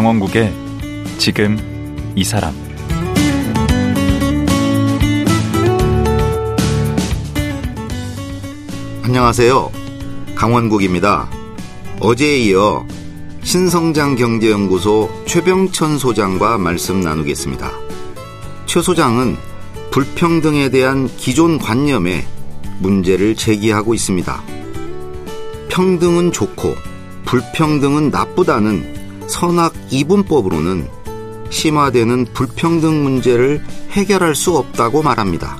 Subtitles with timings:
[0.00, 0.50] 강원국의
[1.18, 1.58] 지금
[2.16, 2.54] 이 사람
[9.02, 9.70] 안녕하세요.
[10.34, 11.28] 강원국입니다.
[12.00, 12.86] 어제에 이어
[13.42, 17.70] 신성장 경제연구소 최병천 소장과 말씀 나누겠습니다.
[18.64, 19.36] 최 소장은
[19.90, 22.26] 불평등에 대한 기존 관념에
[22.78, 24.42] 문제를 제기하고 있습니다.
[25.68, 26.74] 평등은 좋고
[27.26, 28.99] 불평등은 나쁘다는
[29.30, 30.88] 선악 이분법으로는
[31.50, 35.58] 심화되는 불평등 문제를 해결할 수 없다고 말합니다.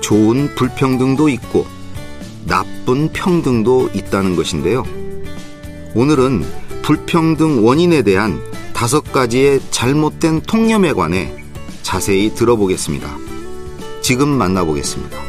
[0.00, 1.66] 좋은 불평등도 있고
[2.46, 4.84] 나쁜 평등도 있다는 것인데요.
[5.94, 6.44] 오늘은
[6.82, 8.40] 불평등 원인에 대한
[8.72, 11.34] 다섯 가지의 잘못된 통념에 관해
[11.82, 13.16] 자세히 들어보겠습니다.
[14.00, 15.25] 지금 만나보겠습니다.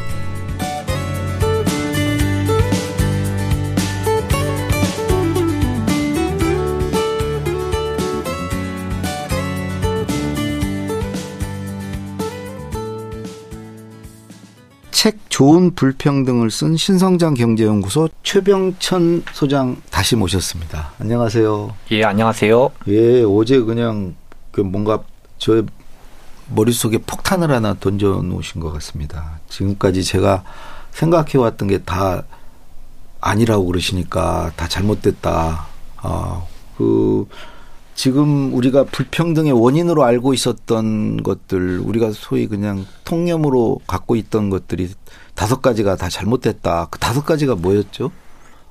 [15.38, 20.90] 좋은 불평등을 쓴 신성장 경제연구소 최병천 소장 다시 모셨습니다.
[20.98, 21.76] 안녕하세요.
[21.92, 22.72] 예, 안녕하세요.
[22.88, 24.16] 예, 어제 그냥
[24.50, 24.98] 그 뭔가
[25.38, 25.62] 저
[26.52, 29.38] 머릿속에 폭탄을 하나 던져 놓으신 것 같습니다.
[29.48, 30.42] 지금까지 제가
[30.90, 32.24] 생각해 왔던 게 다
[33.20, 35.68] 아니라고 그러시니까 다 잘못됐다.
[35.98, 36.42] 아,
[36.76, 37.28] 그
[37.94, 44.88] 지금 우리가 불평등의 원인으로 알고 있었던 것들, 우리가 소위 그냥 통념으로 갖고 있던 것들이
[45.38, 46.88] 다섯 가지가 다 잘못됐다.
[46.90, 48.10] 그 다섯 가지가 뭐였죠?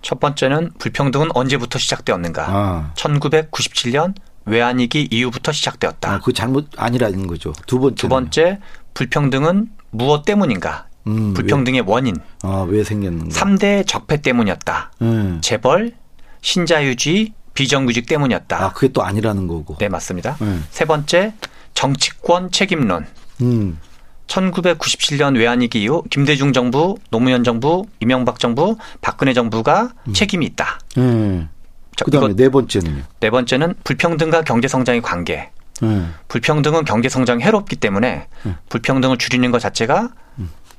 [0.01, 2.45] 첫 번째는 불평등은 언제부터 시작되었는가?
[2.45, 6.11] 아, 1997년 외환위기 이후부터 시작되었다.
[6.11, 7.53] 아, 그 잘못 아니라는 거죠.
[7.67, 7.95] 두 번째.
[7.95, 8.59] 두 번째,
[8.95, 10.87] 불평등은 무엇 때문인가?
[11.07, 12.17] 음, 불평등의 원인.
[12.43, 13.33] 왜, 아, 왜 생겼는가?
[13.33, 14.91] 삼대 적폐 때문이었다.
[15.03, 15.39] 음.
[15.41, 15.93] 재벌,
[16.41, 18.61] 신자유주의, 비정규직 때문이었다.
[18.61, 19.77] 아, 그게 또 아니라는 거고.
[19.79, 20.35] 네, 맞습니다.
[20.41, 20.65] 음.
[20.69, 21.33] 세 번째,
[21.73, 23.07] 정치권 책임론.
[23.41, 23.79] 음.
[24.27, 30.79] 1997년 외환위기 이후 김대중 정부, 노무현 정부, 이명박 정부, 박근혜 정부가 책임이 있다.
[30.97, 31.49] 음.
[31.95, 33.03] 자, 그다음에 네 번째는요.
[33.19, 35.49] 네 번째는 불평등과 경제 성장의 관계.
[35.83, 36.13] 음.
[36.27, 38.27] 불평등은 경제 성장에 해롭기 때문에
[38.69, 40.09] 불평등을 줄이는 것 자체가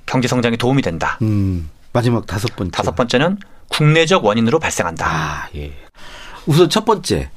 [0.07, 1.19] 경제 성장에 도움이 된다.
[1.23, 1.71] 음.
[1.93, 2.71] 마지막 다섯 번째.
[2.71, 3.39] 다섯 번째는
[3.69, 5.07] 국내적 원인으로 발생한다.
[5.07, 5.73] 아, 예.
[6.47, 7.31] 우선 첫 번째.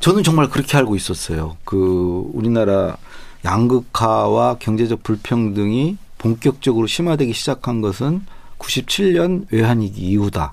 [0.00, 1.56] 저는 정말 그렇게 알고 있었어요.
[1.64, 2.96] 그 우리나라
[3.44, 8.26] 양극화와 경제적 불평등이 본격적으로 심화되기 시작한 것은
[8.58, 10.52] 97년 외환위기 이후다.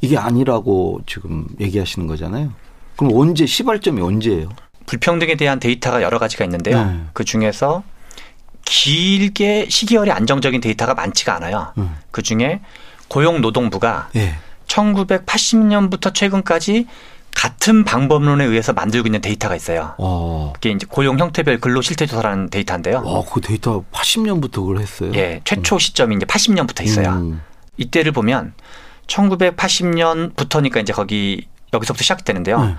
[0.00, 2.52] 이게 아니라고 지금 얘기하시는 거잖아요.
[2.96, 4.48] 그럼 언제 시발점이 언제예요?
[4.86, 6.84] 불평등에 대한 데이터가 여러 가지가 있는데요.
[6.84, 7.00] 네.
[7.12, 7.82] 그 중에서
[8.64, 11.72] 길게 시기열이 안정적인 데이터가 많지가 않아요.
[11.78, 11.96] 음.
[12.10, 12.60] 그 중에
[13.08, 14.34] 고용노동부가 예.
[14.66, 16.86] 1980년부터 최근까지
[17.34, 19.94] 같은 방법론에 의해서 만들고 있는 데이터가 있어요.
[19.98, 20.52] 어.
[20.54, 23.02] 그게 이제 고용 형태별 근로 실태 조사라는 데이터인데요.
[23.04, 25.12] 와, 그 데이터 80년부터 그걸 했어요.
[25.14, 27.10] 예, 최초 시점이 이제 80년부터 있어요.
[27.10, 27.42] 음.
[27.76, 28.54] 이때를 보면
[29.06, 32.64] 1980년부터니까 이제 거기 여기서부터 시작되는데요.
[32.64, 32.76] 네.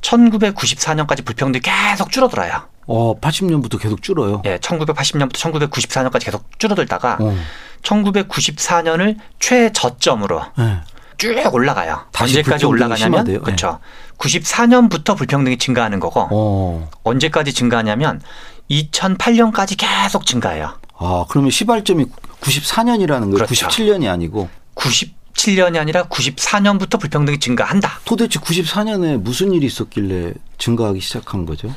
[0.00, 2.68] 1994년까지 불평등이 계속 줄어들어요.
[2.86, 4.42] 어, 80년부터 계속 줄어요.
[4.46, 7.36] 예, 1980년부터 1994년까지 계속 줄어들다가 어.
[7.82, 10.80] 1994년을 최저점으로 예.
[11.18, 12.02] 쭉 올라가요.
[12.12, 13.40] 다시 언제까지 올라가냐면 심화돼요?
[13.42, 13.80] 그렇죠.
[14.18, 16.90] 94년부터 불평등이 증가하는 거고 어.
[17.02, 18.22] 언제까지 증가하냐면
[18.70, 20.78] 2008년까지 계속 증가해요.
[20.96, 22.06] 아, 그러면 시발점이
[22.40, 23.34] 94년이라는 거예요.
[23.34, 23.68] 그렇죠.
[23.68, 28.00] 97년이 아니고 97년이 아니라 94년부터 불평등이 증가한다.
[28.04, 31.74] 도대체 94년에 무슨 일이 있었길래 증가하기 시작한 거죠?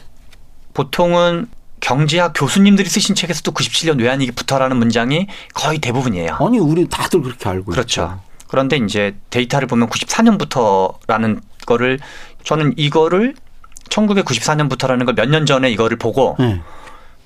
[0.74, 1.48] 보통은
[1.80, 6.38] 경제학 교수님들이 쓰신 책에서도 97년 외환위기 부터라는 문장이 거의 대부분이에요.
[6.40, 8.02] 아니, 우리 다들 그렇게 알고 그렇죠.
[8.04, 8.31] 있죠.
[8.52, 12.00] 그런데 이제 데이터를 보면 94년부터라는 거를
[12.44, 13.34] 저는 이거를
[13.90, 16.62] 1994년부터라는 걸 몇 년 전에 이거를 보고 네.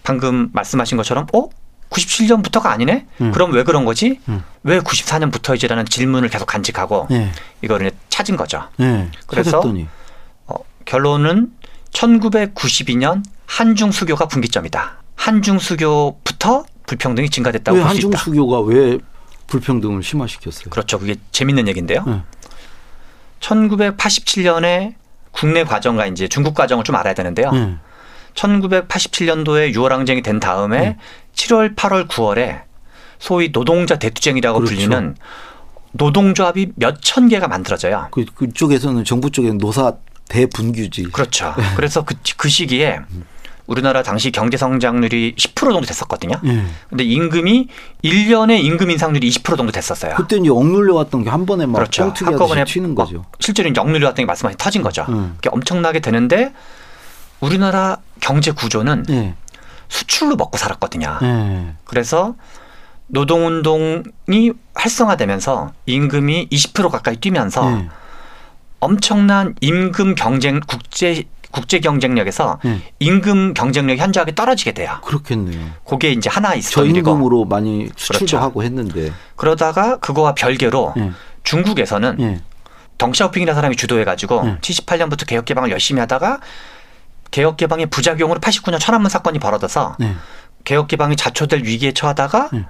[0.04, 1.50] 방금 말씀하신 것처럼 어?
[1.90, 3.08] 97년부터가 아니네?
[3.22, 3.32] 음.
[3.32, 4.20] 그럼 왜 그런 거지?
[4.30, 4.44] 음.
[4.64, 7.32] 왜 94년부터이지라는 질문을 계속 간직하고 네.
[7.64, 8.64] 이거를 찾은 거죠.
[8.78, 9.10] 네.
[9.26, 9.88] 그래서 찾았더니
[10.46, 10.56] 어,
[10.86, 11.52] 결론은
[11.92, 14.98] 1992년 한중 수교가 분기점이다.
[15.16, 18.20] 한중 수교부터 불평등이 증가됐다고 왜볼수 한중 있다.
[18.20, 18.98] 수교가 왜
[19.48, 20.70] 불평등을 심화시켰어요?
[20.70, 21.00] 그렇죠.
[21.00, 22.04] 그게 재밌는 얘기인데요.
[22.06, 22.22] 네.
[23.40, 24.96] 1987년에
[25.32, 27.52] 국내 과정과 이제 중국 과정을 좀 알아야 되는데요.
[27.52, 27.76] 네.
[28.36, 30.98] 1987년도에 6월 항쟁이 된 다음에 네.
[31.36, 32.64] 7월, 8월, 9월에
[33.20, 34.76] 소위 노동자 대투쟁이라고 그렇죠.
[34.76, 35.16] 불리는
[35.94, 38.08] 노동조합이 몇 천 개가 만들어져요.
[38.12, 39.94] 그 그쪽에서는 정부 쪽에는 노사
[40.28, 41.04] 대분규지.
[41.12, 41.54] 그렇죠.
[41.76, 43.00] 그래서 그, 그 시기에
[43.68, 46.36] 우리나라 당시 경제 성장률이 10% 정도 됐었거든요.
[46.46, 46.64] 예.
[46.90, 47.68] 근데 임금이
[48.04, 50.14] 1년에 임금 인상률이 20% 정도 됐었어요.
[50.16, 52.14] 그때 이제 억눌려 왔던 게 한 번에 막 그렇죠.
[52.24, 53.26] 한꺼번에 튀는 막 거죠.
[53.40, 55.06] 실제로 이제 억눌려 왔던 게 말씀하신 터진 거죠.
[55.10, 55.34] 음.
[55.38, 56.54] 그게 엄청나게 되는데
[57.40, 59.36] 우리나라 경제 구조는 예.
[59.90, 61.20] 수출로 먹고 살았거든요.
[61.24, 61.74] 예.
[61.86, 62.36] 그래서
[63.08, 67.90] 노동운동이 활성화되면서 임금이 20% 가까이 뛰면서 예.
[68.80, 71.24] 엄청난 임금 경쟁 국제
[71.56, 72.82] 국제 경쟁력에서 예.
[73.00, 74.98] 임금 경쟁력이 현저하게 떨어지게 돼요.
[75.06, 75.66] 그렇겠네요.
[75.86, 78.38] 그게 이제 하나 있었던 일이고 저임금으로 많이 수출도 그렇죠.
[78.40, 79.14] 하고 했는데.
[79.38, 81.12] 그러다가 그거와 별개로 예.
[81.44, 82.42] 중국에서는 예.
[82.98, 84.58] 덩샤오핑이라는 사람이 주도해가지고 예.
[84.60, 86.42] 78년부터 개혁 개방을 열심히 하다가
[87.32, 90.14] 개혁 개방의 부작용으로 89년 천안문 사건이 벌어져서 예.
[90.66, 92.66] 개혁 개방이 자초될 위기에 처하다가 예.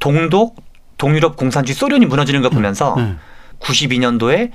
[0.00, 0.56] 동독
[0.98, 3.14] 동유럽 공산주의 소련이 무너지는 걸 보면서 예.
[3.64, 4.50] 92년도에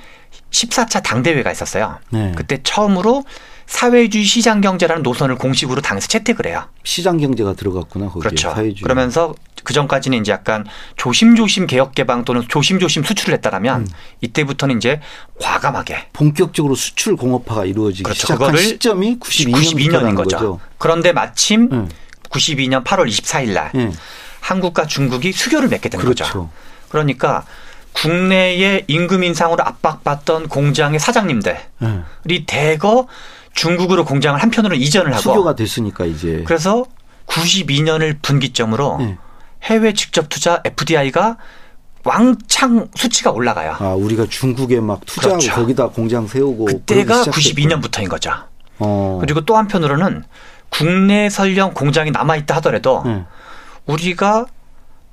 [0.51, 1.99] 14차 당대회가 있었어요.
[2.11, 2.31] 네.
[2.35, 3.25] 그때 처음으로
[3.65, 6.63] 사회주의 시장 경제라는 노선을 공식으로 당에서 채택을 해요.
[6.83, 8.49] 시장 경제가 들어갔구나 거기에 그렇죠.
[8.49, 8.81] 사회주의.
[8.81, 10.65] 그러면서 그 전까지는 이제 약간
[10.95, 13.87] 조심조심 개혁 개방 또는 조심조심 수출을 했다라면 음.
[14.21, 15.01] 이때부터는 이제
[15.39, 18.21] 과감하게 본격적으로 수출 공업화가 이루어지기 그렇죠.
[18.21, 20.37] 시작한 그거를 시점이 92년부터라는 92년 인 거죠.
[20.37, 20.59] 거죠.
[20.79, 21.87] 그런데 마침 예.
[22.29, 23.91] 92년 8월 24일 날 예.
[24.39, 26.23] 한국과 중국이 수교를 맺게 된 거죠.
[26.23, 26.49] 그렇죠.
[26.89, 27.45] 그러니까
[27.93, 32.45] 국내의 임금 인상으로 압박받던 공장의 사장님들이 예.
[32.45, 33.07] 대거
[33.53, 36.43] 중국으로 공장을 한편으로 이전을 하고 수교가 됐으니까 이제.
[36.45, 36.85] 그래서
[37.27, 39.17] 92년을 분기점으로 예.
[39.63, 41.37] 해외 직접 투자 FDI가
[42.05, 43.75] 왕창 수치가 올라가요.
[43.79, 45.53] 아 우리가 중국에 막 투자하고 그렇죠.
[45.59, 47.75] 거기다 공장 세우고 그때가 그러기 시작했구나.
[47.81, 48.31] 92년부터인 거죠.
[48.79, 49.17] 어.
[49.19, 50.23] 그리고 또 한편으로는
[50.69, 53.23] 국내 설령 공장이 남아 있다 하더라도 예.
[53.87, 54.45] 우리가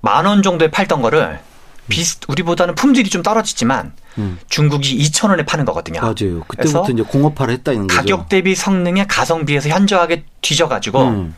[0.03, 1.41] 만 원 정도에 팔던 거를
[1.89, 4.39] 비슷 우리보다는 품질이 좀 떨어지지만 음.
[4.49, 6.01] 중국이 2천 원에 파는 거거든요.
[6.01, 6.43] 맞아요.
[6.49, 7.97] 그때부터 이제 공업화를 했다는 거죠.
[7.97, 11.35] 가격 대비 성능의 가성비에서 현저하게 뒤져가지고 음.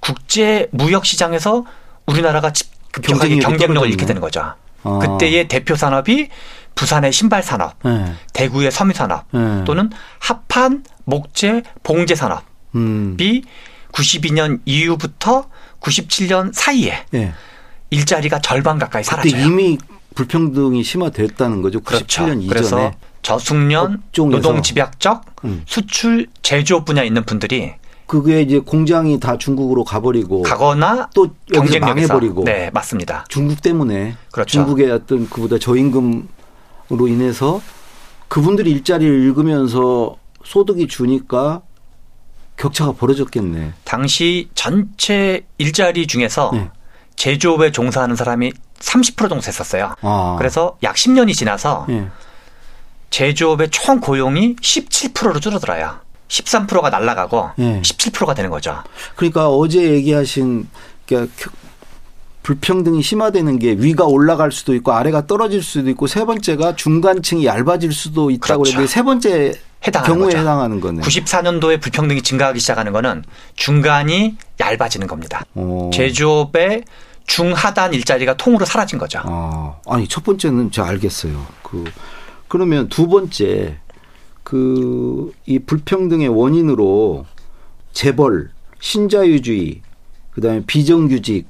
[0.00, 1.64] 국제 무역 시장에서
[2.06, 3.90] 우리나라가 집- 급격하게 경쟁력이 경쟁력을.
[3.90, 4.54] 잃게 되는 거죠.
[4.84, 4.98] 아.
[5.00, 6.28] 그때의 대표 산업이
[6.74, 8.12] 부산의 신발 산업, 예.
[8.32, 9.64] 대구의 섬유 산업 예.
[9.64, 9.90] 또는
[10.20, 12.42] 합판, 목재, 봉제 산업이
[12.76, 13.16] 음.
[13.92, 15.48] 92년 이후부터
[15.80, 17.32] 97년 사이에 예.
[17.90, 19.46] 일자리가 절반 가까이 그때 사라져요.
[19.46, 19.78] 이미
[20.14, 21.80] 불평등이 심화됐다는 거죠.
[21.80, 22.24] 97년 그렇죠.
[22.40, 22.46] 이전에.
[22.48, 22.92] 그래서
[23.22, 24.36] 저숙련, 업종에서.
[24.36, 25.62] 노동 집약적, 음.
[25.66, 27.74] 수출, 제조업 분야에 있는 분들이
[28.06, 33.26] 그게 이제 공장이 다 중국으로 가버리고 가거나 또 여기서 경쟁력에서 망해버리고 네 맞습니다.
[33.28, 34.50] 중국 때문에 그렇죠.
[34.50, 37.60] 중국의 어떤 그보다 저임금으로 인해서
[38.28, 41.60] 그분들이 일자리를 잃으면서 소득이 주니까
[42.56, 43.74] 격차가 벌어졌겠네.
[43.84, 46.70] 당시 전체 일자리 중에서 네.
[47.18, 49.92] 제조업에 종사하는 사람이 30% 정도 됐었어요.
[50.02, 50.36] 아.
[50.38, 52.06] 그래서 약 10년이 지나서 예.
[53.10, 55.96] 제조업의 총 고용이 17%로 줄어들어요.
[56.28, 57.82] 13%가 날아가고 예.
[57.82, 58.82] 17%가 되는 거죠.
[59.16, 60.68] 그러니까 어제 얘기하신
[61.06, 61.50] 그러니까 겨-
[62.44, 67.92] 불평등이 심화되는 게 위가 올라갈 수도 있고 아래가 떨어질 수도 있고 세 번째가 중간층이 얇아질
[67.92, 68.76] 수도 있다고 그렇죠.
[68.76, 69.52] 그랬는데 세 번째
[69.86, 70.38] 해당하는 경우에 거죠.
[70.38, 71.02] 해당하는 거네.
[71.02, 73.24] 94년도에 불평등이 증가하기 시작하는 거는
[73.56, 75.44] 중간이 얇아지는 겁니다.
[75.56, 75.90] 어.
[75.92, 76.84] 제조업의
[77.28, 79.20] 중하단 일자리가 통으로 사라진 거죠.
[79.22, 81.46] 아, 아니 첫 번째는 제가 알겠어요.
[81.62, 81.84] 그
[82.48, 83.78] 그러면 두 번째
[84.42, 87.26] 그 이 불평등의 원인으로
[87.92, 89.80] 재벌, 신자유주의,
[90.32, 91.46] 그다음에 비정규직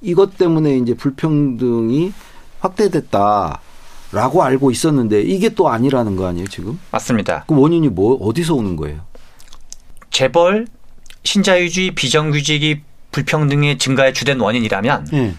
[0.00, 2.12] 이것 때문에 이제 불평등이
[2.60, 6.78] 확대됐다라고 알고 있었는데 이게 또 아니라는 거 아니에요 지금?
[6.90, 7.44] 맞습니다.
[7.48, 9.00] 그 원인이 뭐 어디서 오는 거예요?
[10.10, 10.66] 재벌,
[11.24, 15.34] 신자유주의, 비정규직이 불평등의 증가의 주된 원인이라면 예.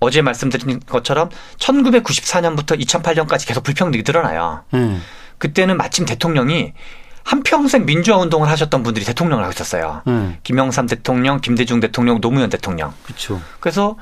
[0.00, 4.64] 어제 말씀드린 것처럼 1994년부터 2008년까지 계속 불평등이 늘어나요.
[4.74, 4.96] 예.
[5.38, 6.72] 그때는 마침 대통령이
[7.24, 10.02] 한평생 민주화 운동을 하셨던 분들이 대통령을 하고 있었어요.
[10.06, 10.38] 예.
[10.42, 12.92] 김영삼 대통령, 김대중 대통령, 노무현 대통령.
[13.04, 13.40] 그렇죠.
[13.60, 13.96] 그래서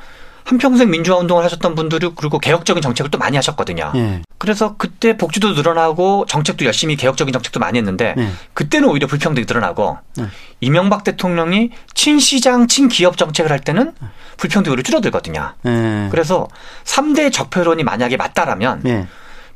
[0.44, 3.92] 한평생 민주화 운동을 하셨던 분들이 그리고 개혁적인 정책을 또 많이 하셨거든요.
[3.94, 4.22] 예.
[4.38, 8.28] 그래서 그때 복지도 늘어나고 정책도 열심히 개혁적인 정책도 많이 했는데 예.
[8.54, 10.26] 그때는 오히려 불평등이 늘어나고 예.
[10.60, 13.92] 이명박 대통령이 친시장, 친기업 정책을 할 때는
[14.36, 15.54] 불평등이 오히려 줄어들거든요.
[15.66, 16.08] 예.
[16.10, 16.48] 그래서
[16.84, 19.06] 3대 적폐론이 만약에 맞다라면 예.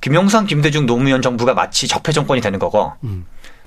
[0.01, 3.27] 김영삼, 김대중, 노무현 정부가 마치 적폐 정권이 되는 거고 음.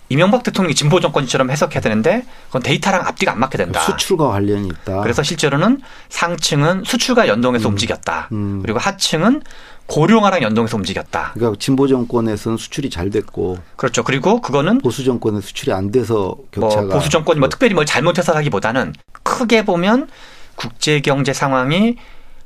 [0.09, 3.79] 이명박 대통령이 진보 정권처럼 해석해야 되는데 그건 데이터랑 앞뒤가 안 맞게 된다.
[3.81, 5.01] 수출과 관련이 있다.
[5.01, 8.29] 그래서 실제로는 상층은 수출과 연동해서 움직였다.
[8.31, 8.59] 음.
[8.63, 9.43] 그리고 하층은
[9.85, 11.31] 고령화랑 연동해서 움직였다.
[11.35, 14.03] 그러니까 진보 정권에서는 수출이 잘 됐고 그렇죠.
[14.03, 18.93] 그리고 그거는 보수 정권은 수출이 안 돼서 뭐 격차가 보수 정권이 뭐 특별히 뭘 잘못해서라기보다는
[19.23, 20.07] 크게 보면
[20.55, 21.97] 국제 경제 상황이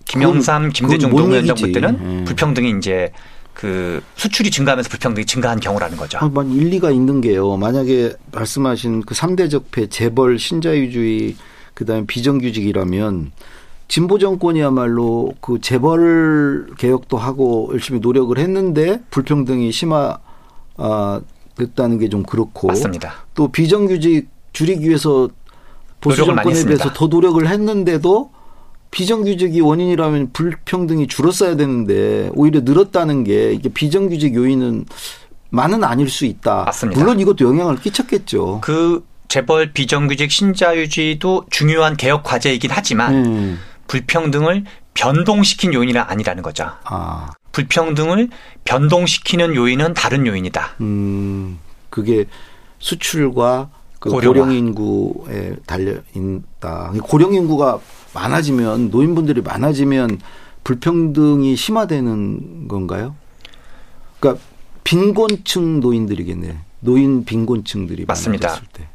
[0.06, 1.72] 김영삼, 그건- 김대중, 노무현 정부.
[1.72, 2.24] 때는 예.
[2.26, 3.12] 불평등이 이제
[3.54, 6.18] 그 수출이 증가하면서 불평등이 증가한 경우라는 거죠.
[6.20, 7.56] 아, 만 일리가 있는 게요.
[7.58, 11.36] 만약에 말씀하신 그 3대 적폐 재벌 신자유주의
[11.74, 13.32] 그다음에 비정규직이라면
[13.88, 20.18] 진보 정권이야말로 그 재벌 개혁도 하고 열심히 노력을 했는데 불평등이 심화
[20.78, 21.22] 아
[21.58, 23.14] 됐다는 게 좀 그렇고 맞습니다.
[23.36, 25.30] 또 비정규직 줄이기 위해서
[26.02, 26.94] 보수 정권에 했습니다.
[26.94, 28.32] 더 노력을 했는데도
[28.94, 34.86] 비정규직이 원인이라면 불평등이 줄었어야 되는데 오히려 늘었다는 게 이게 비정규직 요인은
[35.50, 36.64] 많은 아닐 수 있다.
[36.66, 37.02] 맞습니다.
[37.02, 38.60] 물론 이것도 영향을 끼쳤겠죠.
[38.62, 43.60] 그 재벌 비정규직 신자유주의도 중요한 개혁 과제이긴 하지만 음.
[43.88, 46.70] 불평등을 변동시킨 요인이 아니라는 거죠.
[46.84, 48.30] 아, 불평등을
[48.64, 50.76] 변동시키는 요인은 다른 요인이다.
[50.82, 51.58] 음,
[51.90, 52.26] 그게
[52.78, 54.34] 수출과 그 고령화.
[54.34, 56.94] 고령 인구에 달려 있다.
[57.02, 57.80] 고령 인구가
[58.14, 60.20] 많아지면 노인분들이 많아지면
[60.64, 63.16] 불평등이 심화되는 건가요?
[64.20, 64.44] 그러니까
[64.84, 66.58] 빈곤층 노인들이겠네.
[66.82, 68.48] 노인 빈곤층들이 맞습니다.
[68.48, 68.88] 많아졌을 때.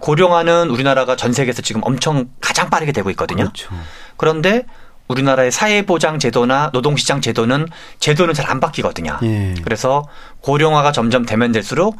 [0.00, 3.44] 고령화는 우리나라가 전 세계에서 지금 엄청 가장 빠르게 되고 있거든요.
[3.44, 3.70] 그렇죠.
[4.16, 4.66] 그런데
[5.08, 7.66] 우리나라의 사회보장 제도나 노동시장 제도는
[8.00, 9.18] 제도는 잘 안 바뀌거든요.
[9.22, 9.54] 예.
[9.62, 10.04] 그래서
[10.40, 11.96] 고령화가 점점 되면 될수록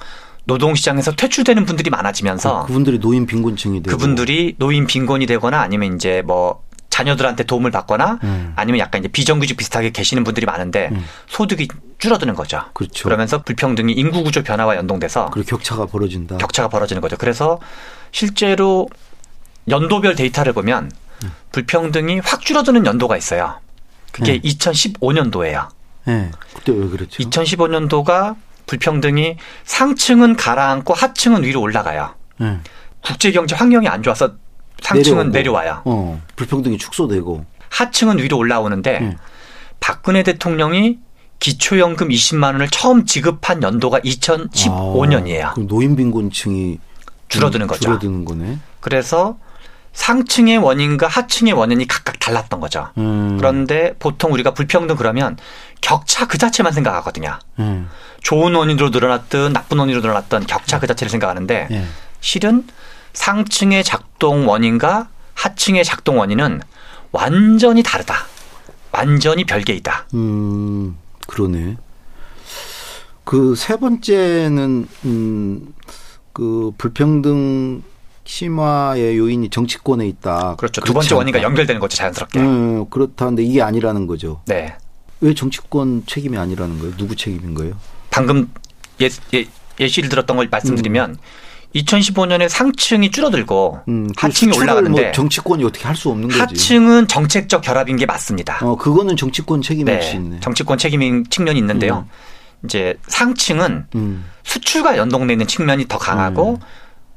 [0.47, 6.23] 노동시장에서 퇴출되는 분들이 많아지면서 그 분들이 노인 빈곤층이 되고 그분들이 노인 빈곤이 되거나 아니면 이제
[6.25, 8.53] 뭐 자녀들한테 도움을 받거나 음.
[8.57, 11.05] 아니면 약간 이제 비정규직 비슷하게 계시는 분들이 많은데 음.
[11.27, 12.63] 소득이 줄어드는 거죠.
[12.73, 13.05] 그렇죠.
[13.05, 16.39] 그러면서 불평등이 인구 구조 변화와 연동돼서 그리고 격차가 벌어진다.
[16.39, 17.17] 격차가 벌어지는 거죠.
[17.17, 17.59] 그래서
[18.13, 18.89] 실제로
[19.69, 20.91] 연도별 데이터를 보면
[21.25, 21.33] 음.
[21.53, 23.61] 불평등이 확 줄어드는 연도가 있어요.
[24.13, 24.41] 그게 네.
[24.41, 25.69] 2015년도예요.
[26.09, 26.31] 예.
[26.55, 27.23] 그때 왜 그랬죠?
[27.23, 28.37] 2015년도가
[28.67, 32.15] 불평등이 상층은 가라앉고 하층은 위로 올라가요.
[32.43, 32.59] 예.
[33.03, 34.35] 국제 경제 환경이 안 좋아서
[34.83, 35.33] 상층은 내려오고.
[35.33, 35.83] 내려와요.
[35.85, 37.45] 어, 불평등이 축소되고.
[37.71, 39.17] 하층은 위로 올라오는데 예.
[39.81, 40.99] 박근혜 대통령이
[41.39, 45.45] 기초연금 20만 원을 처음 지급한 연도가 2015년이에요.
[45.45, 46.79] 아, 그럼 노인 빈곤층이
[47.29, 47.81] 줄어드는 좀 거죠.
[47.81, 48.59] 줄어드는 거네.
[48.81, 49.39] 그래서
[49.97, 52.91] 상층의 원인과 하층의 원인이 각각 달랐던 거죠.
[52.99, 53.39] 음.
[53.39, 55.39] 그런데 보통 우리가 불평등 그러면
[55.81, 57.39] 격차 그 자체만 생각하거든요.
[57.59, 57.89] 음.
[58.23, 61.85] 좋은 원인으로 늘어났든 나쁜 원인으로 늘어났던 격차 그 자체를 생각하는데 예.
[62.21, 62.67] 실은
[63.15, 66.61] 상층의 작동 원인과 하층의 작동 원인은
[67.13, 68.27] 완전히 다르다.
[68.93, 70.09] 완전히 별개이다.
[70.15, 71.79] 음, 그러네.
[73.25, 75.75] 그 세 번째는 음,
[76.35, 77.83] 그 불평등
[78.27, 80.57] 심화의 요인이 정치권에 있다.
[80.59, 80.81] 그렇죠.
[80.83, 81.47] 두 번째 원인과 않다.
[81.49, 82.41] 연결되는 거죠, 자연스럽게.
[82.41, 84.43] 음, 그렇다는데 이게 아니라는 거죠.
[84.47, 84.75] 네.
[85.21, 86.97] 왜 정치권 책임이 아니라는 거예요?
[86.97, 87.75] 누구 책임인 거예요?
[88.11, 88.51] 방금
[89.01, 89.47] 예, 예,
[89.81, 91.17] 예시를 들었던 걸 말씀드리면
[91.75, 96.41] 2015년에 상층이 줄어들고 음, 그 하층이 올라가는데 뭐 정치권이 어떻게 할 수 없는 거지.
[96.41, 98.59] 하층은 정책적 결합인 게 맞습니다.
[98.63, 100.17] 어, 그거는 정치권 책임일 수 네.
[100.17, 100.41] 있네.
[100.41, 102.07] 정치권 책임인 측면이 있는데요.
[102.65, 106.59] 이제 상층은 음, 수출과 연동돼 있는 측면이 더 강하고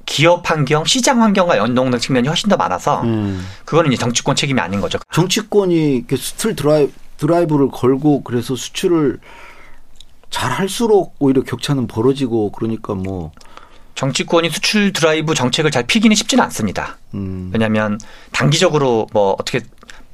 [0.09, 3.45] 기업 환경, 시장 환경과 연동된 측면이 훨씬 더 많아서 음.
[3.63, 4.97] 그거는 이제 정치권 책임이 아닌 거죠.
[5.13, 9.19] 정치권이 이렇게 수출 드라이브, 드라이브를 걸고 그래서 수출을
[10.31, 13.31] 잘 할수록 오히려 격차는 벌어지고 그러니까 뭐
[13.93, 16.97] 정치권이 수출 드라이브 정책을 잘 피기는 쉽지는 않습니다.
[17.13, 17.99] 음, 왜냐하면
[18.31, 19.61] 단기적으로 뭐 어떻게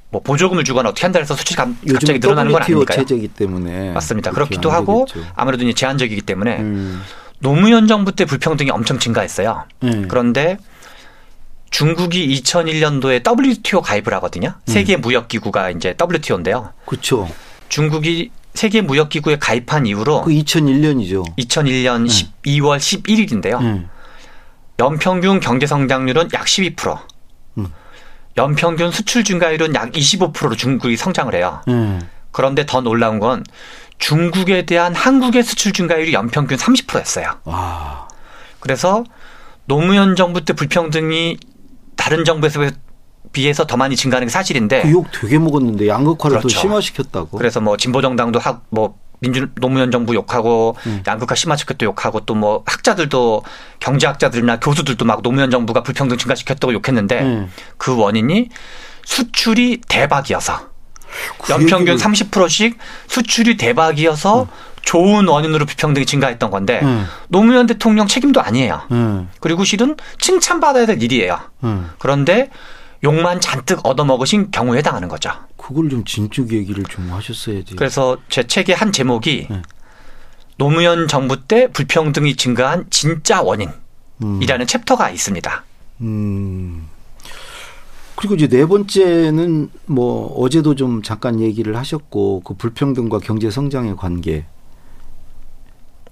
[0.09, 2.97] 뭐 보조금을 주거나 어떻게 한다 해서 수출이 감- 갑자기 늘어나는 건 아니니까요.
[2.97, 4.31] 체제이기 때문에 맞습니다.
[4.31, 5.25] 그렇기도 안 하고 되겠죠.
[5.35, 7.01] 아무래도 이제 제한적이기 때문에 음,
[7.45, 9.65] 노무현 정부 때 불평등이 엄청 증가했어요.
[9.81, 10.05] 네.
[10.07, 10.57] 그런데
[11.69, 14.55] 중국이 2001년도에 WTO 가입을 하거든요.
[14.55, 14.61] 음.
[14.65, 16.73] 세계 무역 기구가 이제 WTO인데요.
[16.87, 17.29] 그렇죠.
[17.69, 21.37] 중국이 세계 무역 기구에 가입한 이후로 그 2001년이죠.
[21.37, 23.61] 2001년 12월 11일인데요.
[23.61, 23.85] 네.
[24.79, 26.99] 연평균 경제 성장률은 약 12%.
[27.59, 27.67] 음.
[28.37, 31.61] 연평균 수출 증가율은 약 25%로 중국이 성장을 해요.
[31.67, 31.99] 네.
[32.31, 33.43] 그런데 더 놀라운 건
[33.97, 37.27] 중국에 대한 한국의 수출 증가율이 연평균 30%였어요.
[37.45, 38.07] 와,
[38.59, 39.03] 그래서
[39.65, 41.37] 노무현 정부 때 불평등이
[41.95, 42.71] 다른 정부에
[43.31, 46.53] 비해서 더 많이 증가하는 게 사실인데 그 욕 되게 먹었는데 양극화를 그렇죠.
[46.55, 47.37] 더 심화시켰다고.
[47.37, 51.01] 그래서 뭐 진보 정당도 하, 뭐 민주 노무현 정부 욕하고 음.
[51.07, 53.43] 양극화 심화시켰도 욕하고 또 뭐 학자들도
[53.79, 57.47] 경제학자들이나 교수들도 막 노무현 정부가 불평등 증가시켰다고 욕했는데 네.
[57.77, 58.49] 그 원인이
[59.05, 60.65] 수출이 대박이어서 그
[61.50, 64.48] 연평균 얘기를- 30%씩 수출이 대박이어서
[64.84, 67.07] 좋은 원인으로 불평등이 증가했던 건데 음.
[67.27, 68.81] 노무현 대통령 책임도 아니에요.
[68.91, 69.25] 네.
[69.39, 71.39] 그리고 실은 칭찬받아야 될 일이에요.
[71.62, 71.77] 네.
[71.98, 72.50] 그런데
[73.03, 75.31] 욕만 잔뜩 얻어먹으신 경우에 해당하는 거죠.
[75.57, 77.75] 그걸 좀 진즉 얘기를 좀 하셨어야지.
[77.75, 79.62] 그래서 제 책의 한 제목이 네.
[80.57, 83.74] 노무현 정부 때 불평등이 증가한 진짜 원인이라는
[84.22, 84.65] 음.
[84.67, 85.63] 챕터가 있습니다.
[86.01, 86.88] 음.
[88.15, 94.45] 그리고 이제 네 번째는 뭐 어제도 좀 잠깐 얘기를 하셨고 그 불평등과 경제 성장의 관계.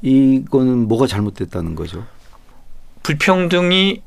[0.01, 2.03] 이거는 뭐가 잘못됐다는 거죠?
[3.03, 4.01] 불평등이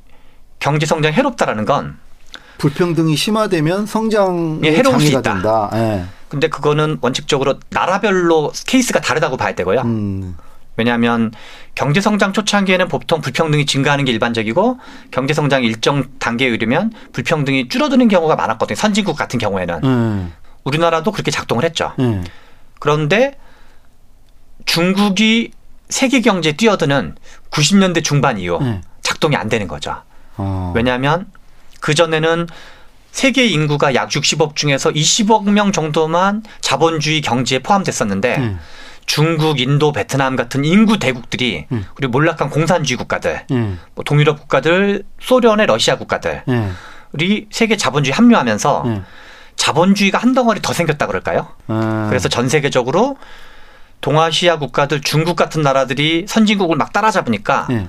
[0.59, 1.97] 경제 성장에 해롭다라는 건
[2.59, 5.33] 불평등이 심화되면 성장에 예, 해로울 수 장애가 있다.
[5.35, 5.71] 된다.
[5.75, 6.05] 예.
[6.29, 9.81] 근데 그거는 원칙적으로 나라별로 케이스가 다르다고 봐야 되고요.
[9.83, 10.37] 음.
[10.77, 11.33] 왜냐하면
[11.75, 14.79] 경제 성장 초창기에는 보통 불평등이 증가하는 게 일반적이고
[15.11, 18.77] 경제 성장 일정 단계에 이르면 불평등이 줄어드는 경우가 많았거든요.
[18.77, 20.33] 선진국 같은 경우에는 예.
[20.65, 21.93] 우리나라도 그렇게 작동을 했죠.
[21.99, 22.23] 예.
[22.79, 23.39] 그런데
[24.67, 25.51] 중국이
[25.89, 27.17] 세계 경제에 뛰어드는
[27.51, 28.81] 90년대 중반 이후 예.
[29.03, 30.03] 작동이 안 되는 거죠.
[30.37, 30.73] 어.
[30.75, 31.27] 왜냐하면
[31.81, 32.49] 그 전에는
[33.13, 38.57] 세계 인구가 약 60억 중에서 20억 명 정도만 자본주의 경제에 포함됐었는데 예.
[39.07, 41.87] 중국, 인도, 베트남 같은 인구 대국들이 음.
[41.95, 43.55] 그리고 몰락한 공산주의 국가들, 예.
[43.95, 47.47] 뭐 동유럽 국가들, 소련의 러시아 국가들이 예.
[47.51, 49.03] 세계 자본주의 합류하면서 예.
[49.55, 51.49] 자본주의가 한 덩어리 더 생겼다 그럴까요?
[51.69, 52.07] 아.
[52.09, 53.17] 그래서 전 세계적으로
[54.01, 57.89] 동아시아 국가들, 중국 같은 나라들이 선진국을 막 따라잡으니까 예.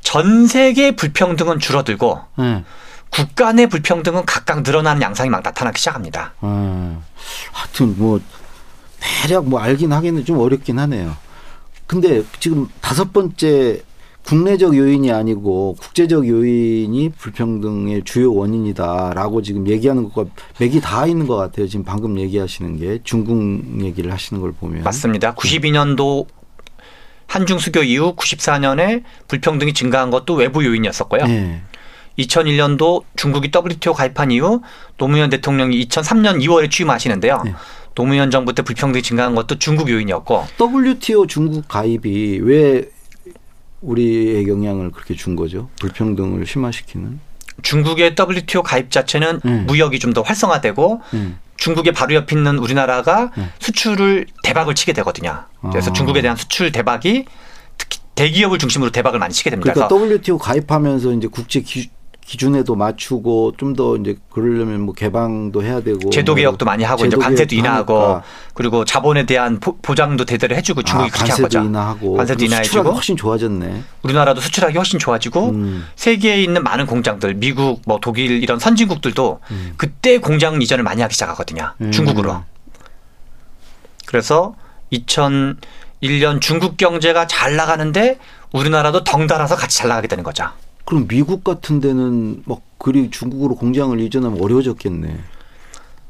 [0.00, 2.64] 전 세계 불평등은 줄어들고 예.
[3.10, 6.34] 국가 내 불평등은 각각 늘어나는 양상이 막 나타나기 시작합니다.
[6.40, 7.02] 어.
[7.52, 8.20] 하여튼 뭐
[9.00, 11.16] 대략 뭐 알긴 하기는 좀 어렵긴 하네요.
[11.86, 13.82] 근데 지금 다섯 번째
[14.24, 21.36] 국내적 요인이 아니고 국제적 요인이 불평등의 주요 원인이다라고 지금 얘기하는 것과 맥이 다 있는 것
[21.36, 21.66] 같아요.
[21.66, 25.34] 지금 방금 얘기하시는 게 중국 얘기를 하시는 걸 보면 맞습니다.
[25.34, 26.26] 92년도
[27.26, 31.24] 한중 수교 이후 94년에 불평등이 증가한 것도 외부 요인이었었고요.
[31.28, 31.62] 예.
[32.18, 34.60] 2001년도 중국이 WTO 가입한 이후
[34.98, 37.42] 노무현 대통령이 2003년 2월에 취임하시는데요.
[37.44, 37.54] 네.
[37.98, 42.88] 노무현 정부 때 불평등이 증가한 것도 중국 요인이었고 WTO 중국 가입이 왜
[43.80, 45.68] 우리의 영향을 그렇게 준 거죠?
[45.80, 47.18] 불평등을 심화시키는.
[47.62, 49.64] 중국의 WTO 가입 자체는 음.
[49.66, 51.38] 무역이 좀 더 활성화되고 음.
[51.56, 53.50] 중국의 바로 옆에 있는 우리나라가 음.
[53.58, 55.46] 수출을 대박을 치게 되거든요.
[55.68, 55.92] 그래서 아.
[55.92, 57.24] 중국에 대한 수출 대박이
[57.78, 59.72] 특히 대기업을 중심으로 대박을 많이 치게 됩니다.
[59.72, 61.90] 그러니까 WTO 가입하면서 이제 국제 기,
[62.28, 67.16] 기준에도 맞추고 좀 더 이제 그러려면 뭐 개방도 해야 되고 제도 개혁도 많이 하고 이제
[67.16, 68.22] 관세도 인하하고 하니까
[68.54, 71.62] 그리고 자본에 대한 보- 보장도 대대로 해주고 중국이 아, 그렇게 한 관세도 거죠.
[71.68, 73.82] 인하하고 관세도 인하해주고 훨씬 좋아졌네.
[74.02, 75.86] 우리나라도 수출하기 훨씬 좋아지고 음.
[75.96, 79.74] 세계에 있는 많은 공장들, 미국, 뭐 독일 이런 선진국들도 음.
[79.78, 81.72] 그때 공장 이전을 많이 하기 시작하거든요.
[81.80, 81.90] 음.
[81.92, 82.42] 중국으로.
[84.06, 84.54] 그래서
[84.92, 88.18] 2001년 중국 경제가 잘 나가는데
[88.52, 90.48] 우리나라도 덩달아서 같이 잘 나가게 되는 거죠.
[90.88, 95.18] 그럼 미국 같은 데는 막 그리 중국으로 공장을 이전하면 어려워졌겠네.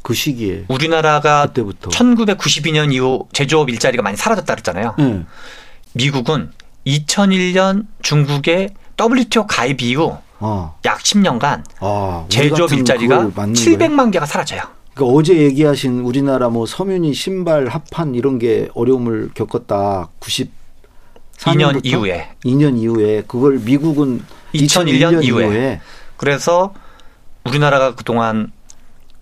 [0.02, 1.90] 그 시기에 우리나라가 그때부터.
[1.90, 4.94] 1992년 이후 제조업 일자리가 많이 사라졌다 그랬잖아요.
[5.00, 5.24] 예.
[5.94, 6.52] 미국은
[6.86, 10.78] 2001년 중국의 WTO 가입 이후 어.
[10.84, 13.78] 약 10년간 아, 제조업 일자리가 그걸 맞는 거예요?
[13.78, 14.62] 700만 개가 사라져요.
[14.94, 20.08] 그러니까 어제 얘기하신 우리나라 뭐 서민이 신발 합판 이런 게 어려움을 겪었다.
[20.20, 20.48] 94년부터
[21.40, 22.28] 2년 이후에.
[22.44, 24.22] 2년 이후에 그걸 미국은
[24.54, 25.44] 2001년 2001년 이후에.
[25.46, 25.80] 이후에
[26.16, 26.74] 그래서
[27.44, 28.50] 우리나라가 그동안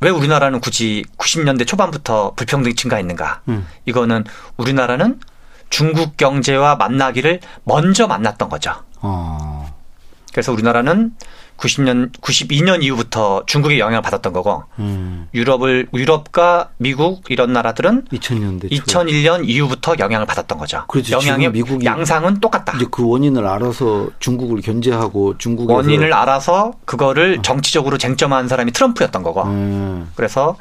[0.00, 3.42] 왜 우리나라는 굳이 90년대 초반부터 불평등이 증가했는가?
[3.48, 3.66] 음.
[3.86, 4.24] 이거는
[4.56, 5.20] 우리나라는
[5.70, 8.74] 중국 경제와 만나기를 먼저 만났던 거죠.
[9.00, 9.74] 어.
[10.32, 11.12] 그래서 우리나라는
[11.56, 15.28] 90년 92년 이후부터 중국의 영향을 받았던 거고 음.
[15.34, 20.84] 유럽을 유럽과 미국 이런 나라들은 2000년대 초 2001년 이후부터 영향을 받았던 거죠.
[20.88, 21.16] 그렇죠.
[21.16, 22.74] 영향의 미국이 양상은 똑같다.
[22.76, 29.44] 이제 그 원인을 알아서 중국을 견제하고 중국에서 원인을 알아서 그거를 정치적으로 쟁점화한 사람이 트럼프였던 거고.
[29.44, 30.10] 음.
[30.14, 30.56] 그래서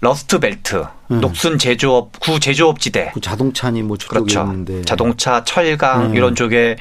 [0.00, 1.20] 러스트 벨트, 음.
[1.20, 3.10] 녹슨 제조업, 구 제조업 지대.
[3.14, 4.42] 그 자동차니 뭐 그렇죠.
[4.42, 6.16] 있는데 자동차, 철강 음.
[6.16, 6.76] 이런 쪽에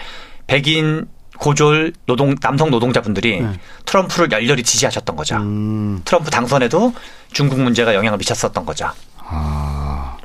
[0.47, 1.07] 백인
[1.39, 3.55] 고졸 노동 남성 노동자분들이 음.
[3.85, 5.35] 트럼프를 열렬히 지지하셨던 거죠.
[5.37, 6.01] 음.
[6.05, 6.93] 트럼프 당선에도
[7.31, 8.89] 중국 문제가 영향을 미쳤었던 거죠.
[9.17, 10.17] 아,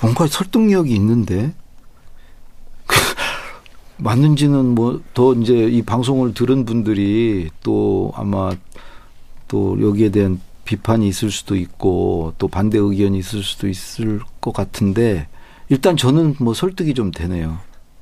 [0.00, 1.52] 뭔가 설득력이 있는데
[3.98, 8.50] 맞는지는 뭐 더 이제 이 방송을 들은 분들이 또 아마
[9.48, 15.28] 또 여기에 대한 비판이 있을 수도 있고 또 반대 의견이 있을 수도 있을 것 같은데
[15.68, 17.58] 일단 저는 뭐 설득이 좀 되네요.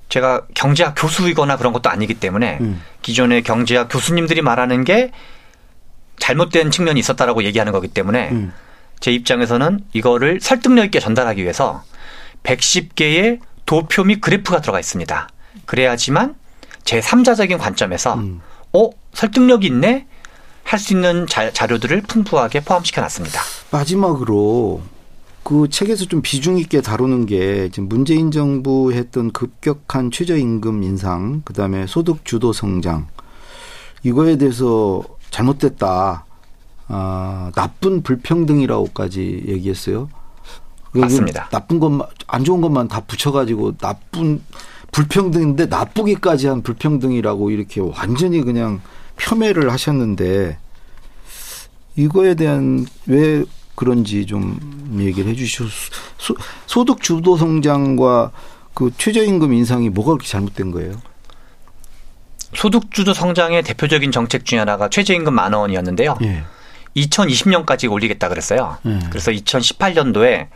[0.08, 2.82] 제가 경제학 교수이거나 그런 것도 아니기 때문에 음.
[3.02, 5.12] 기존의 경제학 교수님들이 말하는 게
[6.18, 8.52] 잘못된 측면이 있었다라고 얘기하는 거기 때문에 음.
[9.00, 11.84] 제 입장에서는 이거를 설득력 있게 전달하기 위해서
[12.42, 15.28] 110개의 도표 및 그래프가 들어가 있습니다.
[15.66, 16.34] 그래야지만
[16.84, 18.40] 제 3자적인 관점에서 음.
[18.72, 20.06] 어 설득력이 있네
[20.68, 23.40] 할 수 있는 자, 자료들을 풍부하게 포함시켜 놨습니다.
[23.70, 24.82] 마지막으로
[25.48, 31.86] 그 책에서 좀 비중 있게 다루는 게 지금 문재인 정부 했던 급격한 최저임금 인상, 그다음에
[31.86, 33.06] 소득 주도 성장
[34.02, 36.26] 이거에 대해서 잘못됐다.
[36.88, 40.10] 아, 나쁜 불평등이라고까지 얘기했어요.
[40.92, 41.48] 맞습니다.
[41.48, 44.42] 나쁜 것만 안 좋은 것만 다 붙여가지고 나쁜
[44.92, 48.82] 불평등인데 나쁘기까지 한 불평등이라고 이렇게 완전히 그냥
[49.16, 50.58] 폄훼를 하셨는데
[51.96, 53.46] 이거에 대한 왜
[53.78, 54.58] 그런지 좀
[54.98, 55.66] 얘기를 해 주시오.
[56.18, 56.34] 소,
[56.66, 58.32] 소득 주도 성장과
[58.74, 61.00] 그 최저임금 인상이 뭐가 그렇게 잘못된 거예요?
[62.56, 66.18] 소득 주도 성장의 대표적인 정책 중에 하나가 최저임금 만 원이었는데요.
[66.22, 66.42] 예.
[66.96, 68.78] 2020년까지 올리겠다 그랬어요.
[68.84, 69.00] 음.
[69.10, 70.48] 그래서 2018년도에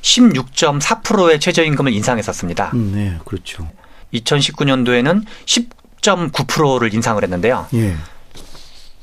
[0.00, 2.70] 16.4%의 최저임금을 인상했었습니다.
[2.72, 3.68] 음, 네, 그렇죠.
[4.14, 7.66] 2019년도에는 10.9%를 인상을 했는데요.
[7.74, 7.96] 예.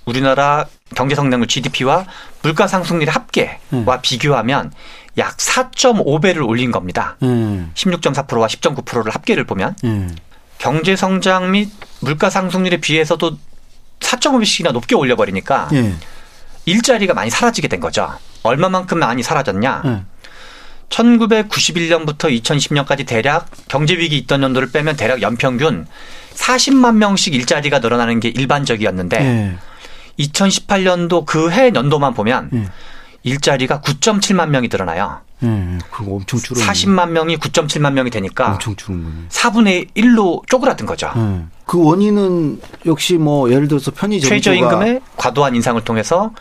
[0.06, 2.06] 우리나라 경제 성장률 GDP와
[2.42, 3.86] 물가 상승률의 합계와 음.
[4.02, 4.72] 비교하면
[5.18, 7.18] 약 4.5배를 올린 겁니다.
[7.22, 7.26] 예.
[7.28, 10.08] 16.4%와 10.9%를 합계를 보면 예.
[10.58, 13.38] 경제 성장 및 물가 상승률에 비해서도
[14.00, 15.94] 4.5배씩이나 높게 올려버리니까 예.
[16.66, 18.12] 일자리가 많이 사라지게 된 거죠.
[18.44, 19.84] 얼마만큼 많이 사라졌냐?
[19.86, 20.02] 예.
[20.90, 25.86] 1991년부터 2010년까지 대략 경제 위기 있던 연도를 빼면 대략 연평균
[26.34, 29.58] 40만 명씩 일자리가 늘어나는 게 일반적이었는데 예.
[30.20, 32.70] 2018년도 그 해 연도만 보면 예.
[33.24, 35.22] 일자리가 9.7만 명이 늘어나요.
[35.44, 35.78] 예.
[35.92, 36.60] 그거 엄청 줄어.
[36.62, 39.16] 40만 명이 9.7만 명이 되니까 엄청 줄은 거네.
[39.30, 41.12] 4분의 1로 쪼그라든 거죠.
[41.16, 41.46] 예.
[41.66, 46.32] 그 원인은 역시 뭐 예를 들어서 편의점 최저임금의 과도한 인상을 통해서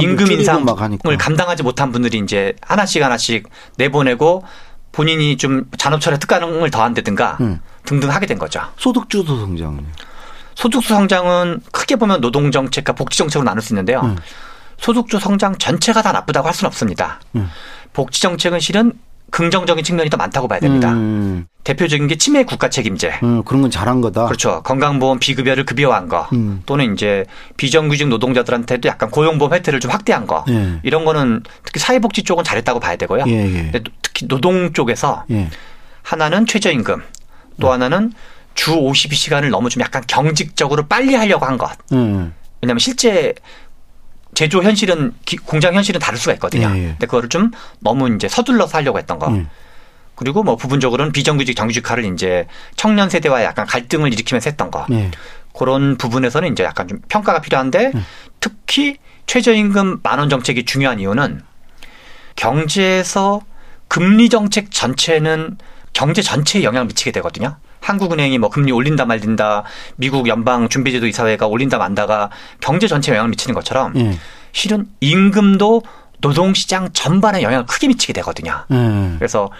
[0.00, 0.64] 임금 인상을.
[1.18, 4.44] 감당하지 못한 분들이 이제 하나씩 하나씩 내보내고
[4.92, 7.60] 본인이 좀 잔업철에 특가능을 더한다든가 음.
[7.84, 8.60] 등등 하게 된 거죠.
[8.76, 9.84] 소득주도 성장.
[10.54, 14.00] 소득주 성장은 크게 보면 노동 정책과 복지 정책으로 나눌 수 있는데요.
[14.00, 14.16] 음.
[14.78, 17.20] 소득주 성장 전체가 다 나쁘다고 할 수는 없습니다.
[17.36, 17.48] 음.
[17.92, 18.92] 복지 정책은 실은
[19.30, 20.92] 긍정적인 측면이 더 많다고 봐야 됩니다.
[20.92, 23.18] 음, 대표적인 게 치매 국가 책임제.
[23.22, 24.26] 음, 그런 건 잘한 거다.
[24.26, 24.62] 그렇죠.
[24.62, 26.28] 건강보험 비급여를 급여화한 거.
[26.34, 26.62] 음.
[26.66, 27.24] 또는 이제
[27.56, 30.44] 비정규직 노동자들한테도 약간 고용보험 혜택을 좀 확대한 거.
[30.50, 30.80] 예.
[30.82, 33.24] 이런 거는 특히 사회복지 쪽은 잘했다고 봐야 되고요.
[33.26, 33.72] 예, 예.
[34.02, 35.48] 특히 노동 쪽에서 예.
[36.02, 37.02] 하나는 최저임금,
[37.58, 37.72] 또 음.
[37.72, 38.12] 하나는
[38.54, 41.70] 주 52시간을 너무 좀 약간 경직적으로 빨리 하려고 한 것.
[41.92, 41.96] 예.
[42.60, 43.34] 왜냐하면 실제
[44.34, 46.70] 제조 현실은 기- 공장 현실은 다를 수가 있거든요.
[46.74, 46.86] 예, 예.
[46.92, 49.28] 근데 그거를 좀 너무 이제 서둘러서 하려고 했던 거.
[49.28, 49.48] 음.
[50.14, 54.86] 그리고 뭐 부분적으로는 비정규직 정규직화를 이제 청년 세대와 약간 갈등을 일으키면서 했던 거.
[54.92, 55.10] 예.
[55.54, 58.06] 그런 부분에서는 이제 약간 좀 평가가 필요한데 음.
[58.40, 61.42] 특히 최저임금 만원 정책이 중요한 이유는
[62.36, 63.42] 경제에서
[63.88, 65.58] 금리 정책 전체는
[65.92, 67.56] 경제 전체에 영향을 미치게 되거든요.
[67.82, 69.64] 한국은행이 뭐 금리 올린다 말린다,
[69.96, 74.18] 미국 연방 준비제도 이사회가 올린다 만다가 경제 전체에 영향을 미치는 것처럼 예.
[74.52, 75.82] 실은 임금도
[76.20, 78.64] 노동시장 전반에 영향을 크게 미치게 되거든요.
[78.70, 79.16] 예.
[79.18, 79.50] 그래서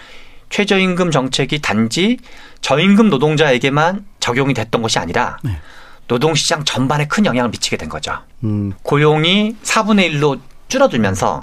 [0.49, 2.17] 최저임금 정책이 단지
[2.61, 5.59] 저임금 노동자에게만 적용이 됐던 것이 아니라 네.
[6.07, 8.19] 노동시장 전반에 큰 영향을 미치게 된 거죠.
[8.43, 8.73] 음.
[8.83, 11.41] 고용이 4분의 1로 줄어들면서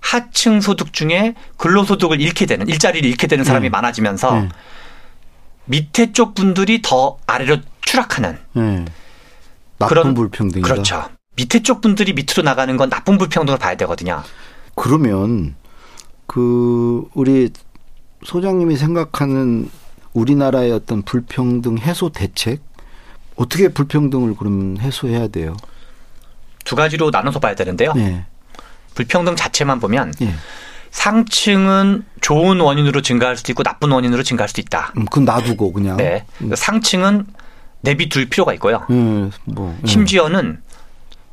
[0.00, 3.70] 하층 소득 중에 근로소득을 잃게 되는 일자리를 잃게 되는 사람이 네.
[3.70, 4.48] 많아지면서 네.
[5.66, 8.84] 밑에 쪽 분들이 더 아래로 추락하는 예.
[9.78, 10.68] 나쁜 그런- 불평등이다.
[10.68, 11.08] 그렇죠.
[11.36, 14.22] 밑에 쪽 분들이 밑으로 나가는 건 나쁜 불평등을 봐야 되거든요.
[14.76, 15.54] 그러면
[16.26, 17.50] 그 우리
[18.24, 19.70] 소장님이 생각하는
[20.12, 22.62] 우리나라의 어떤 불평등 해소 대책
[23.36, 25.56] 어떻게 불평등을 그럼 해소해야 돼요?
[26.64, 27.92] 두 가지로 나눠서 봐야 되는데요.
[27.94, 28.24] 네.
[28.94, 30.34] 불평등 자체만 보면 예.
[30.94, 34.92] 상층은 좋은 원인으로 증가할 수도 있고 나쁜 원인으로 증가할 수도 있다.
[34.96, 35.96] 음, 그건 놔두고 그냥.
[35.96, 36.24] 네.
[36.40, 36.52] 음.
[36.54, 37.26] 상층은
[37.82, 38.86] 내비둘 필요가 있고요.
[38.90, 38.94] 예,
[39.44, 39.76] 뭐.
[39.82, 39.86] 예.
[39.86, 40.60] 심지어는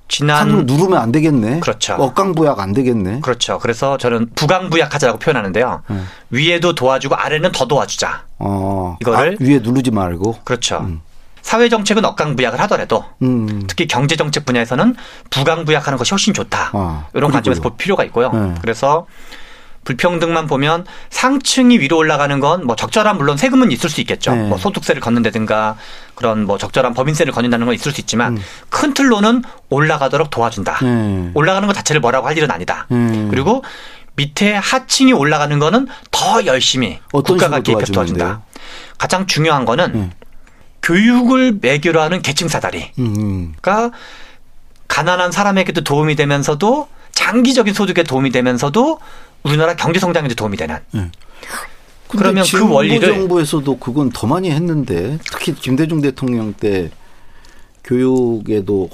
[0.09, 1.59] 지난 누르면 안 되겠네.
[1.61, 1.93] 그렇죠.
[1.93, 3.19] 억강부약 안 되겠네.
[3.21, 3.59] 그렇죠.
[3.59, 5.83] 그래서 저는 부강부약 하자라고 표현하는데요.
[5.91, 6.07] 음.
[6.31, 8.25] 위에도 도와주고 아래는 더 도와주자.
[8.39, 8.97] 어.
[9.03, 10.39] 이거를- 아, 위에 누르지 말고.
[10.43, 10.79] 그렇죠.
[10.79, 11.01] 음.
[11.43, 13.63] 사회 정책은 억강부약을 하더라도 음.
[13.67, 14.95] 특히 경제 정책 분야에서는
[15.29, 16.71] 부강부약하는 것이 훨씬 좋다.
[16.73, 17.61] 아, 이런 관점에서.
[17.61, 18.31] 볼 필요가 있고요.
[18.33, 18.55] 네.
[18.61, 19.05] 그래서
[19.83, 24.35] 불평등만 보면 상층이 위로 올라가는 건 뭐 적절한 물론 세금은 있을 수 있겠죠.
[24.35, 24.47] 네.
[24.47, 25.75] 뭐 소득세를 걷는다든가
[26.15, 28.43] 그런 뭐 적절한 법인세를 걷는다는 건 있을 수 있지만 음.
[28.69, 30.79] 큰 틀로는 올라가도록 도와준다.
[30.83, 31.31] 네.
[31.33, 32.85] 올라가는 것 자체를 뭐라고 할 일은 아니다.
[32.91, 33.27] 음.
[33.31, 33.63] 그리고
[34.15, 38.27] 밑에 하층이 올라가는 거는 더 열심히 국가가 개입해서 도와주는데요?
[38.27, 38.41] 도와준다.
[38.97, 40.11] 가장 중요한 거는 음.
[40.83, 42.91] 교육을 매개로 하는 계층 사다리.
[42.99, 43.53] 음, 음.
[43.61, 43.95] 그러니까
[44.87, 48.99] 가난한 사람에게도 도움이 되면서도 장기적인 소득에 도움이 되면서도
[49.43, 51.09] 우리나라 경제 성장에도 도움이 되는 근데
[52.07, 56.89] 그러면 그 원리를- 정부에서도 그건 더 많이 했는데 특히 김대중 대통령 때
[57.83, 58.89] 교육에도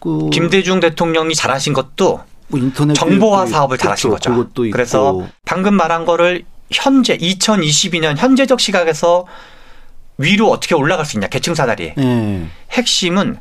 [0.00, 4.10] 그 김대중 대통령이 잘하신 것도 뭐 인터넷 정보화 사업을 있- 잘하신.
[4.10, 4.30] 거죠.
[4.30, 4.72] 그것도 있고.
[4.72, 9.26] 그래서 방금 말한 거를 현재 2022년 현재적 시각에서
[10.18, 12.46] 위로 어떻게 올라갈 수 있냐 계층 사다리 예.
[12.70, 13.36] 핵심은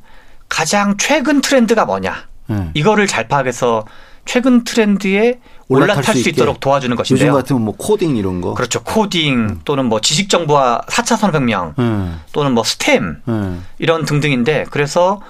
[0.49, 2.71] 가장 최근 트렌드가 뭐냐 예.
[2.73, 3.85] 이거를 잘 파악해서
[4.25, 5.39] 최근 트렌드에
[5.75, 6.31] 올라탈 수, 있게.
[6.31, 7.33] 있도록 도와주는 요즘 것인데요.
[7.33, 8.53] 같으면 뭐 코딩 이런 거.
[8.53, 8.83] 그렇죠.
[8.83, 12.19] 코딩 또는 뭐 지식 정보화 4차 산업혁명 예.
[12.31, 13.59] 또는 뭐 스템 예.
[13.79, 15.21] 이런 등등인데 그래서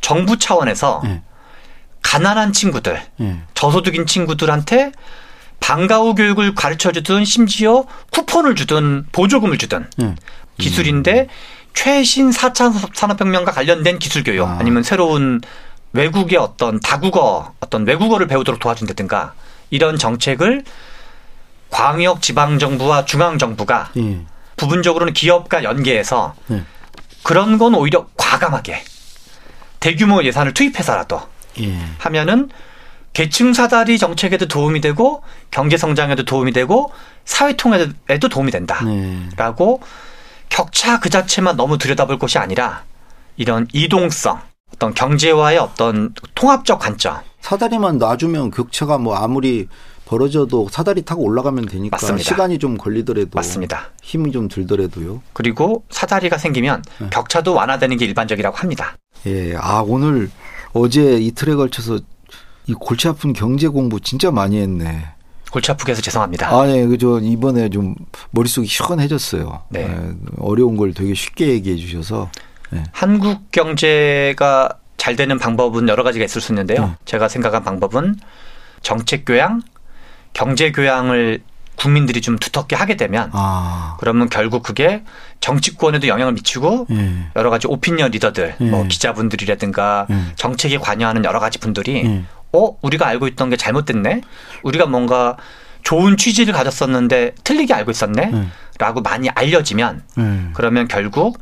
[0.00, 1.22] 정부 차원에서 예.
[2.02, 3.36] 가난한 친구들, 예.
[3.54, 4.92] 저소득인 친구들한테
[5.60, 10.14] 방과후 교육을 가르쳐 주든 심지어 쿠폰을 주든 보조금을 주든 예.
[10.58, 11.28] 기술인데
[11.72, 14.58] 최신 4차 산업혁명과 관련된 기술 교육 아.
[14.58, 14.62] 아.
[14.62, 15.40] 니면 새로운
[15.92, 19.34] 외국의 어떤 다국어 어떤 외국어를 배우도록 도와준다든가
[19.74, 20.62] 이런 정책을
[21.68, 24.20] 광역 지방 정부와 중앙 정부가 예.
[24.56, 26.62] 부분적으로는 기업과 연계해서 예.
[27.24, 28.84] 그런 건 오히려 과감하게
[29.80, 31.20] 대규모 예산을 투입해서라도
[31.60, 31.76] 예.
[31.98, 32.50] 하면은
[33.14, 36.92] 계층 사다리 정책에도 도움이 되고 경제 성장에도 도움이 되고
[37.24, 38.84] 사회 통합에도 도움이 된다.
[38.84, 39.28] 네.
[39.36, 39.80] 라고
[40.48, 42.84] 격차 그 자체만 너무 들여다볼 것이 아니라
[43.36, 44.40] 이런 이동성,
[44.74, 47.18] 어떤 경제와의 어떤 통합적 관점.
[47.40, 49.68] 사다리만 놔주면 격차가 뭐 아무리
[50.04, 52.24] 벌어져도 사다리 타고 올라가면 되니까 맞습니다.
[52.24, 53.90] 시간이 좀 걸리더라도 맞습니다.
[54.02, 55.22] 힘이 좀 들더라도요.
[55.32, 57.08] 그리고 사다리가 생기면 네.
[57.10, 58.96] 격차도 완화되는 게 일반적이라고 합니다.
[59.26, 59.54] 예.
[59.56, 60.30] 아, 오늘
[60.72, 62.00] 어제 이틀에 걸쳐서
[62.66, 65.06] 이 골치 아픈 경제 공부 진짜 많이 했네.
[65.50, 66.48] 골치 아프게 해서 죄송합니다.
[66.48, 66.84] 아, 네.
[66.86, 67.94] 그저 이번에 좀
[68.32, 69.62] 머릿속이 시원해졌어요.
[69.70, 69.82] 네.
[69.82, 72.30] 예, 어려운 걸 되게 쉽게 얘기해 주셔서.
[72.74, 72.82] 예.
[72.92, 76.84] 한국 경제가 잘 되는 방법은 여러 가지가 있을 수 있는데요.
[76.84, 76.94] 음.
[77.04, 78.16] 제가 생각한 방법은
[78.82, 79.62] 정책 교양,
[80.32, 81.40] 경제 교양을
[81.76, 83.96] 국민들이 좀 두텁게 하게 되면 아.
[83.98, 85.02] 그러면 결국 그게
[85.40, 87.10] 정치권에도 영향을 미치고 예.
[87.36, 88.64] 여러 가지 오피니언 리더들, 예.
[88.64, 90.16] 뭐 기자분들이라든가 예.
[90.36, 92.22] 정책에 관여하는 여러 가지 분들이 예.
[92.52, 94.20] 어 우리가 알고 있던 게 잘못됐네,
[94.62, 95.36] 우리가 뭔가
[95.82, 97.92] 좋은 취지를 가졌었는데 틀리게 알고 예.
[97.92, 100.50] 있었네라고 많이 알려지면 예.
[100.54, 101.38] 그러면 결국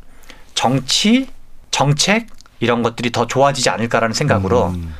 [0.63, 1.27] 정치,
[1.73, 2.29] 정책
[2.61, 4.95] 이런 것들이 더 좋아지지 않을까라는 생각으로 음.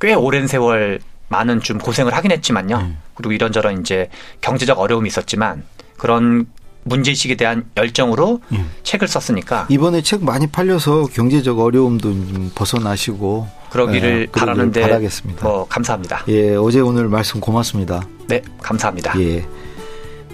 [0.00, 2.76] 꽤 오랜 세월 많은 좀 고생을 하긴 했지만요.
[2.78, 2.98] 음.
[3.12, 4.08] 그리고 이런저런 이제
[4.40, 5.64] 경제적 어려움이 있었지만
[5.98, 6.46] 그런
[6.84, 8.70] 문제의식에 대한 열정으로 음.
[8.84, 15.46] 책을 썼으니까 이번에 책 많이 팔려서 경제적 어려움도 좀 벗어나시고 그러기를 예, 바라는데 바라겠습니다.
[15.46, 16.24] 뭐 감사합니다.
[16.28, 18.00] 예, 어제 오늘 말씀 고맙습니다.
[18.28, 19.20] 네, 감사합니다.
[19.20, 19.46] 예.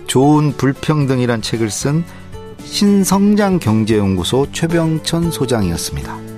[0.06, 2.04] 좋은 불평등이란 책을 쓴
[2.64, 6.38] 신성장 경제연구소 최병천 소장이었습니다.